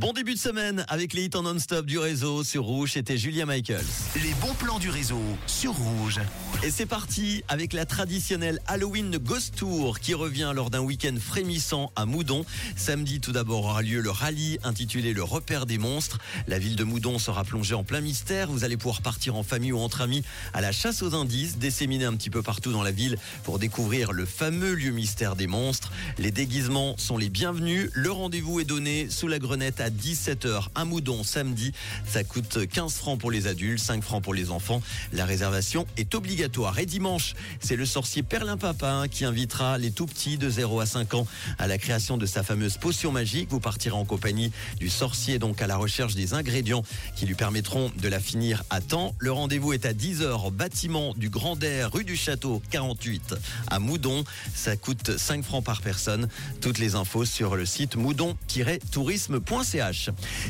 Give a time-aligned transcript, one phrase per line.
[0.00, 2.92] Bon début de semaine avec les hits en non-stop du réseau sur Rouge.
[2.94, 3.84] C'était Julia Michaels.
[4.14, 6.20] Les bons plans du réseau sur Rouge.
[6.62, 11.92] Et c'est parti avec la traditionnelle Halloween Ghost Tour qui revient lors d'un week-end frémissant
[11.96, 12.46] à Moudon.
[12.76, 16.18] Samedi tout d'abord aura lieu le rallye intitulé Le repère des monstres.
[16.46, 18.50] La ville de Moudon sera plongée en plein mystère.
[18.50, 20.22] Vous allez pouvoir partir en famille ou entre amis
[20.54, 24.12] à la chasse aux indices, disséminés un petit peu partout dans la ville pour découvrir
[24.12, 25.92] le fameux lieu mystère des monstres.
[26.16, 27.90] Les déguisements sont les bienvenus.
[27.92, 31.72] Le rendez-vous est donné sous la grenette à 17h à Moudon samedi.
[32.06, 34.82] Ça coûte 15 francs pour les adultes, 5 francs pour les enfants.
[35.12, 36.78] La réservation est obligatoire.
[36.78, 40.86] Et dimanche, c'est le sorcier Perlin Papin qui invitera les tout petits de 0 à
[40.86, 41.26] 5 ans
[41.58, 43.50] à la création de sa fameuse potion magique.
[43.50, 46.84] Vous partirez en compagnie du sorcier donc à la recherche des ingrédients
[47.16, 49.14] qui lui permettront de la finir à temps.
[49.18, 53.34] Le rendez-vous est à 10h, bâtiment du Grand Air, rue du Château 48
[53.68, 54.24] à Moudon.
[54.54, 56.28] Ça coûte 5 francs par personne.
[56.60, 57.96] Toutes les infos sur le site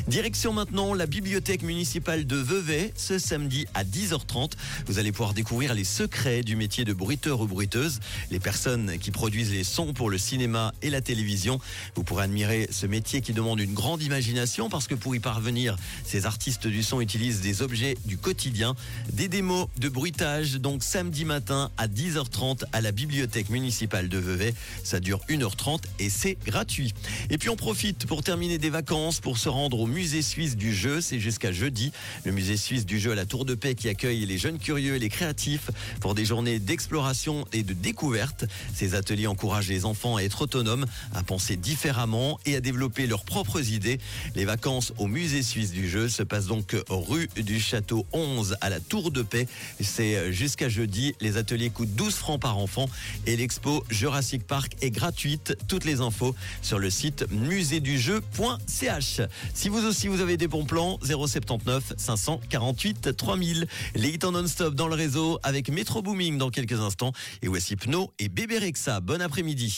[0.07, 4.51] Direction maintenant la bibliothèque municipale de Vevey ce samedi à 10h30.
[4.87, 9.11] Vous allez pouvoir découvrir les secrets du métier de bruiteur ou bruiteuse, les personnes qui
[9.11, 11.59] produisent les sons pour le cinéma et la télévision.
[11.95, 15.77] Vous pourrez admirer ce métier qui demande une grande imagination parce que pour y parvenir,
[16.03, 18.75] ces artistes du son utilisent des objets du quotidien,
[19.13, 24.53] des démos de bruitage, donc samedi matin à 10h30 à la bibliothèque municipale de Vevey.
[24.83, 26.93] Ça dure 1h30 et c'est gratuit.
[27.29, 30.73] Et puis on profite pour terminer des vacances pour se rendre au musée suisse du
[30.73, 31.01] jeu.
[31.01, 31.91] C'est jusqu'à jeudi.
[32.25, 34.95] Le musée suisse du jeu à la Tour de Paix qui accueille les jeunes curieux
[34.95, 35.69] et les créatifs
[35.99, 38.45] pour des journées d'exploration et de découverte.
[38.73, 43.23] Ces ateliers encouragent les enfants à être autonomes, à penser différemment et à développer leurs
[43.23, 43.99] propres idées.
[44.35, 48.69] Les vacances au musée suisse du jeu se passent donc rue du Château 11 à
[48.69, 49.47] la Tour de Paix.
[49.79, 51.15] C'est jusqu'à jeudi.
[51.21, 52.89] Les ateliers coûtent 12 francs par enfant
[53.25, 55.57] et l'expo Jurassic Park est gratuite.
[55.67, 59.10] Toutes les infos sur le site musédujeu.ch.
[59.53, 63.67] Si vous aussi vous avez des bons plans, 079 548 3000.
[63.95, 67.11] Les hits en non-stop dans le réseau avec Metro Booming dans quelques instants.
[67.41, 68.99] Et voici Pno et Bébé Rexa.
[68.99, 69.69] Bon après-midi.